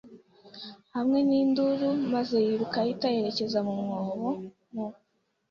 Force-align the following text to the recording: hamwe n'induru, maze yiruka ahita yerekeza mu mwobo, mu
hamwe 0.95 1.19
n'induru, 1.29 1.87
maze 2.13 2.35
yiruka 2.45 2.77
ahita 2.83 3.07
yerekeza 3.15 3.59
mu 3.67 3.73
mwobo, 3.81 4.29
mu 4.73 4.85